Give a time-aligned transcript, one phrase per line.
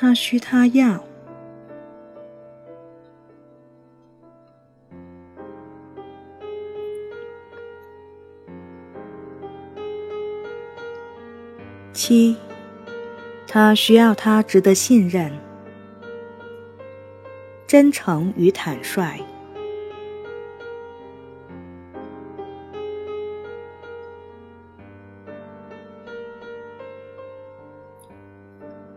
[0.00, 1.02] 他需他要。
[11.92, 12.36] 七，
[13.48, 15.36] 他需要他值得信任、
[17.66, 19.20] 真诚与坦率。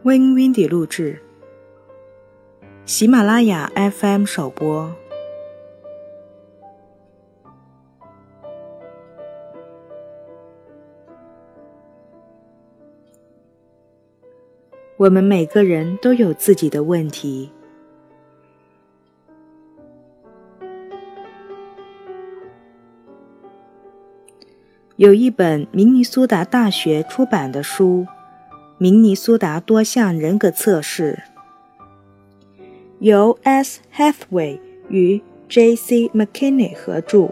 [0.04, 1.22] Win Windy 录制，
[2.88, 4.92] 喜马拉雅 FM 首播。
[14.98, 17.52] 我们每个人都有自己的问题。
[24.96, 28.08] 有一本明尼苏达大学出版的书。
[28.82, 31.22] 明尼苏达多项人格测试
[32.98, 33.80] 由 S.
[33.96, 36.10] Hathaway 与 J.C.
[36.16, 37.30] McKinney 合著，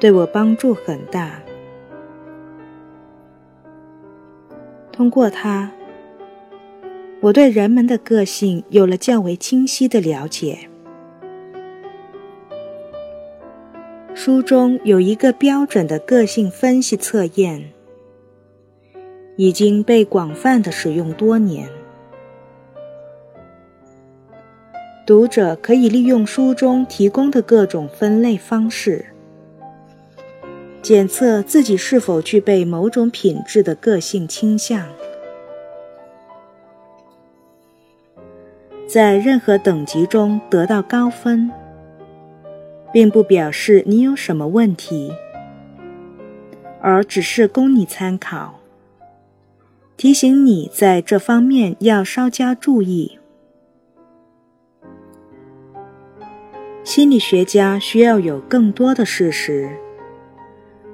[0.00, 1.42] 对我帮助很大。
[4.90, 5.70] 通过它，
[7.20, 10.70] 我对人们的个性有了较为清晰的了解。
[14.14, 17.72] 书中有一个标准的个性分析测验。
[19.40, 21.66] 已经被广泛的使用多年。
[25.06, 29.06] 读者可以利用书中提供的各种分类方式，
[30.82, 34.86] 检测自己是否具备某种品质的个性倾向。
[38.86, 41.50] 在任何等级中得到高分，
[42.92, 45.10] 并不表示你有什么问题，
[46.82, 48.59] 而只是供你参考。
[50.00, 53.18] 提醒你在这方面要稍加注意。
[56.82, 59.68] 心理学家需要有更多的事实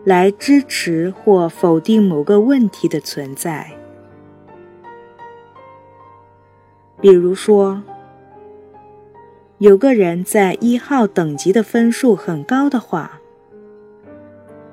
[0.05, 3.71] 来支持或否定某个问题的存在。
[7.01, 7.85] 比如说，
[9.59, 13.21] 有个人在一号等级的分数很高的话，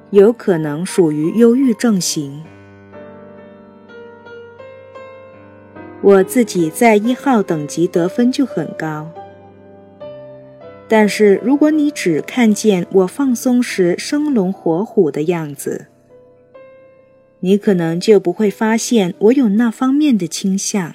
[0.10, 2.44] 有可能属于忧郁症型。
[6.04, 9.10] 我自己在一号等级得分就很高，
[10.90, 15.88] 但是如果你只看见我放松时生龙活虎的样子，
[17.40, 20.94] 你可能就不会发现我有那方面的倾向。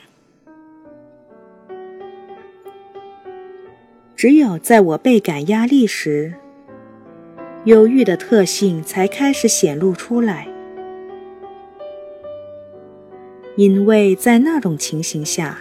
[4.14, 6.34] 只有在我倍感压力时，
[7.64, 10.48] 忧郁的特性才开始显露出来。
[13.58, 15.58] 因为在那种情形下，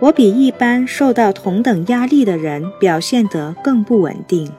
[0.00, 4.50] 我比一般受到同等压力的人表现得更不稳定，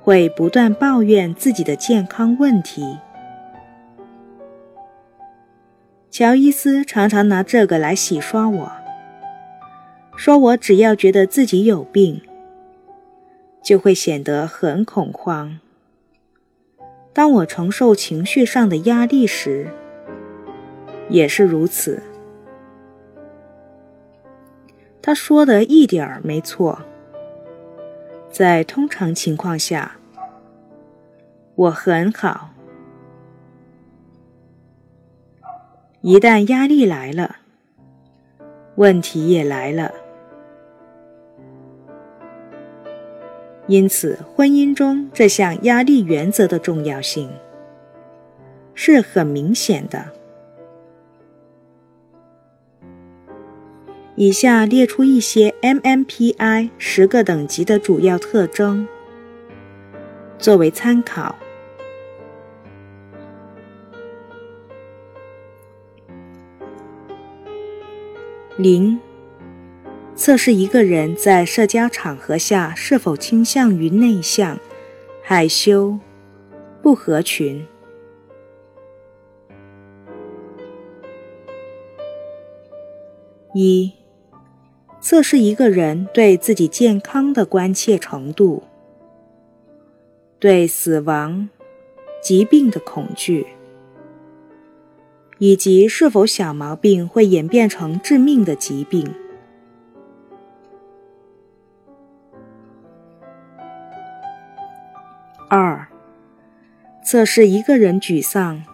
[0.00, 2.96] 会不断抱怨自己的健康问题。
[6.12, 8.72] 乔伊斯常常拿这个来洗刷我，
[10.14, 12.20] 说我只要觉得自己有病，
[13.60, 15.58] 就会显得很恐慌。
[17.12, 19.72] 当我承受情绪上的压力时，
[21.08, 22.02] 也是如此。
[25.02, 26.80] 他说的一点儿没错。
[28.30, 29.92] 在通常情况下，
[31.54, 32.50] 我很好。
[36.00, 37.36] 一旦压力来了，
[38.74, 39.94] 问题也来了。
[43.68, 47.30] 因此，婚姻中这项压力原则的重要性
[48.74, 50.04] 是很明显的。
[54.16, 58.86] 以下列出一些 MMPI 十个等级的主要特征，
[60.38, 61.34] 作为参考。
[68.56, 69.00] 零，
[70.14, 74.60] 测试一个人在社交场合下是否倾向于内向、
[75.20, 75.98] 害羞、
[76.80, 77.66] 不合群。
[83.54, 83.92] 一。
[85.04, 88.62] 测试一个人对自己健康的关切程度，
[90.38, 91.50] 对死亡、
[92.22, 93.48] 疾病的恐惧，
[95.36, 99.06] 以及是否小毛病会演变成致命的疾病。
[105.50, 105.86] 二，
[107.04, 108.64] 测试一个人沮丧、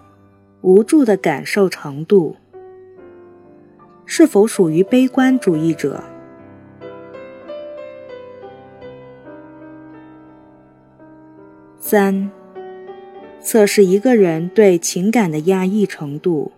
[0.61, 2.37] 无助的感受程度，
[4.07, 6.05] 是否属于悲观主义者。
[11.91, 12.31] 三、
[13.41, 16.53] 测试一个人对情感的压抑程度，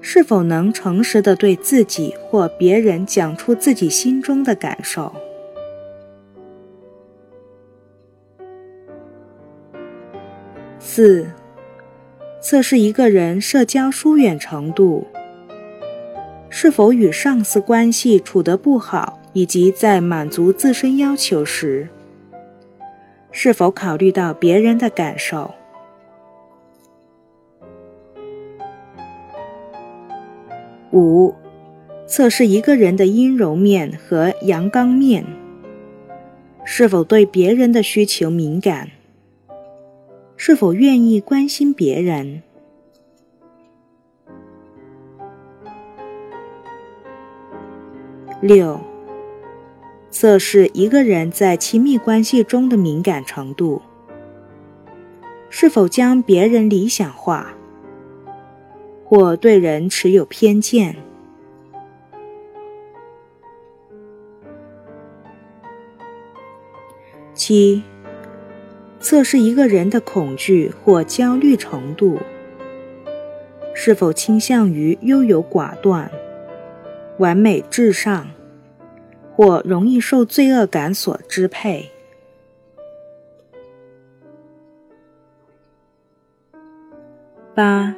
[0.00, 5.12] 是否能诚实的对自己或别人讲出自己心中的感受。
[10.78, 11.26] 四、
[12.40, 15.06] 测试一个人社交疏远程度，
[16.48, 21.86] 是否与上司关系处得不好，以及在满足自身要求时。
[23.32, 25.54] 是否考虑到别人的感受？
[30.92, 31.32] 五、
[32.06, 35.24] 测试一个人的阴柔面和阳刚面，
[36.64, 38.90] 是否对别人的需求敏感？
[40.36, 42.42] 是否愿意关心别人？
[48.40, 48.89] 六。
[50.10, 53.80] 测试一个人在亲密关系中的敏感程度，
[55.48, 57.54] 是否将别人理想化，
[59.04, 60.96] 或对人持有偏见。
[67.32, 67.82] 七，
[68.98, 72.18] 测试一个人的恐惧或焦虑程度，
[73.72, 76.10] 是否倾向于优柔寡断、
[77.18, 78.26] 完美至上。
[79.40, 81.90] 或容易受罪恶感所支配。
[87.54, 87.96] 八、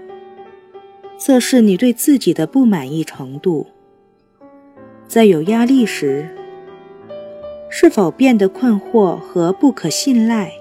[1.18, 3.66] 测试你对自己的不满意程度，
[5.08, 6.28] 在有压力时，
[7.68, 10.52] 是否变得困惑和不可信赖？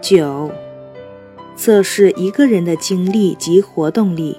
[0.00, 0.50] 九、
[1.54, 4.38] 测试一个人的精力及活动力。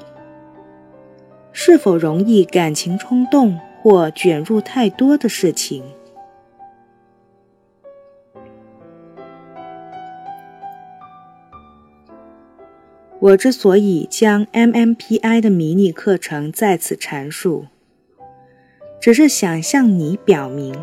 [1.71, 5.83] 是否容易感情冲动或卷入太多的事情？
[13.19, 17.67] 我之所以将 MMPI 的迷你课程在此阐述，
[18.99, 20.73] 只是想向你表明，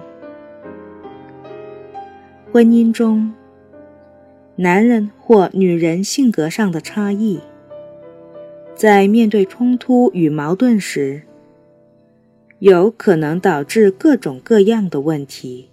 [2.52, 3.34] 婚姻中
[4.54, 7.40] 男人或女人性格上的差异。
[8.76, 11.22] 在面对冲突与矛盾时，
[12.58, 15.70] 有可能导致各种各样的问题。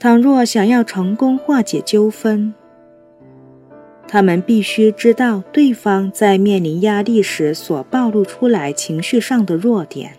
[0.00, 2.52] 倘若想要成功化解纠纷，
[4.08, 10.18] 他们必须知道对方在面临压力时所暴露出来情绪上的弱点。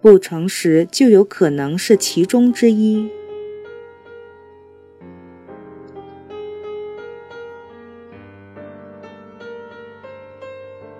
[0.00, 3.08] 不诚实就有可能是其中之一。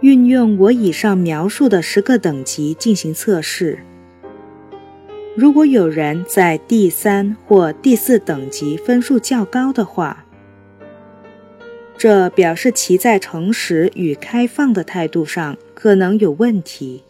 [0.03, 3.79] 运用我以上描述的十个等级进行测试。
[5.37, 10.27] 如果有人在第三或第四等级分数较高的话，
[11.97, 17.05] 这表示其在诚实与开放的态度上可能有问题。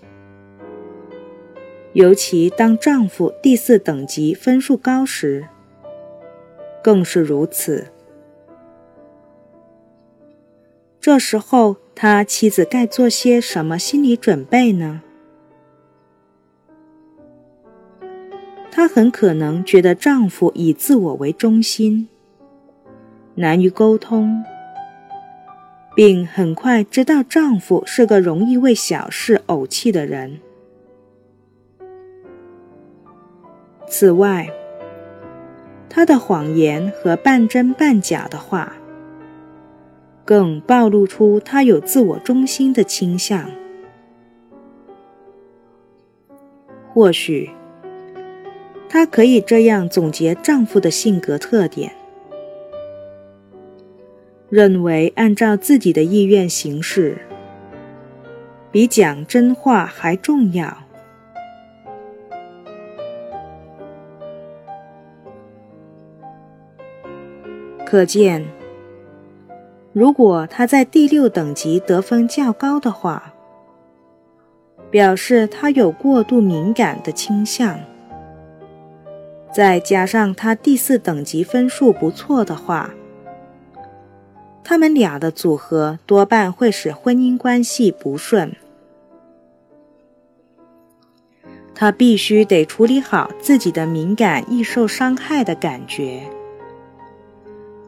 [1.95, 5.47] 尤其当丈夫第四等级分数高时，
[6.85, 7.87] 更是如此。
[11.03, 11.77] 这时候。
[11.95, 15.03] 他妻子该做些什么心理准备呢？
[18.73, 22.09] 她很可能觉得丈夫以自我为中心，
[23.37, 24.43] 难于沟通，
[25.95, 30.41] 并很快知道丈夫是个容易为小事怄气的人。
[33.87, 34.49] 此外，
[35.89, 38.73] 他的谎言和半真半假的话。
[40.25, 43.51] 更暴露出他有自我中心的倾向。
[46.93, 47.51] 或许，
[48.89, 51.93] 她可以这样总结丈夫的性格特点：
[54.51, 57.17] 认为按照自己的意愿行事，
[58.71, 60.77] 比讲真话还重要。
[67.87, 68.62] 可见。
[69.93, 73.35] 如果他在第六等级得分较高的话，
[74.91, 77.79] 表示他有过度敏感的倾向。
[79.53, 82.95] 再加上他第四等级分数不错的话，
[84.65, 88.57] 他们俩的组合多半会使婚姻关系不顺。
[91.75, 96.23] 他必须得处理好自己的敏感易受伤害的感觉。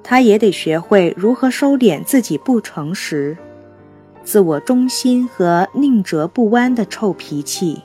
[0.05, 3.37] 他也得学会如何收敛自己不诚实、
[4.23, 7.83] 自我中心和宁折不弯的臭脾气。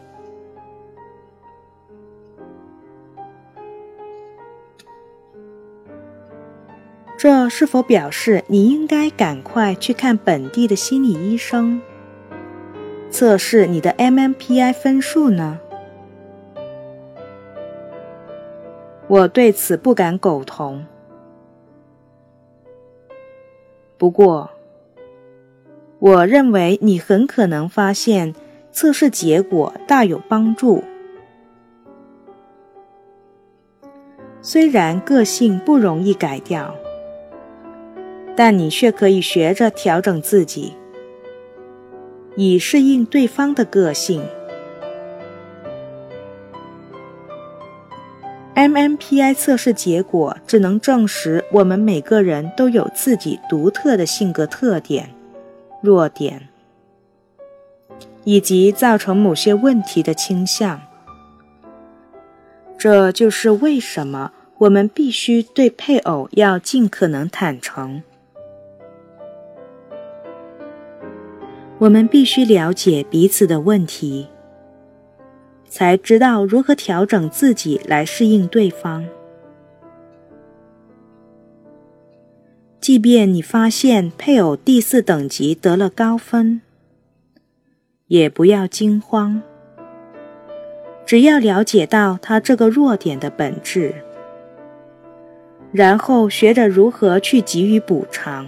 [7.17, 11.81] 这是否表示你应该赶快去看本地的心理医生，
[13.09, 15.59] 测试你的 MMPI 分数呢？
[19.07, 20.85] 我对此不敢苟同。
[23.99, 24.49] 不过，
[25.99, 28.33] 我认为你很可能发现
[28.71, 30.83] 测试结果大有帮助。
[34.41, 36.73] 虽然个性不容易改掉。
[38.35, 40.73] 但你却可以学着调整自己，
[42.37, 44.23] 以适应对方的个性。
[48.69, 55.09] MMPI 测试结果只能证实我们每个人都有自己独特的性格特点、
[55.81, 56.49] 弱点，
[58.25, 60.81] 以及造成某些问题的倾向。
[62.77, 68.03] 这就是为什么我们必须对配偶要尽可能坦诚。
[71.79, 74.27] 我们必须了解彼此的问题，
[75.69, 79.05] 才知道如何调整自己来适应对方。
[82.81, 86.61] 即便你发现配偶第四等级得了高分，
[88.07, 89.41] 也不要惊慌。
[91.05, 93.93] 只要了解到他这个弱点的本质，
[95.71, 98.47] 然后学着如何去给予补偿。